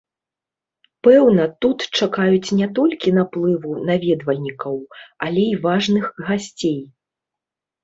Пэўна, 1.07 1.43
тут 1.65 1.85
чакаюць 1.99 2.55
не 2.61 2.67
толькі 2.79 3.13
наплыву 3.19 3.77
наведвальнікаў, 3.91 4.75
але 5.29 5.41
і 5.53 5.63
важных 5.69 6.05
гасцей. 6.33 6.77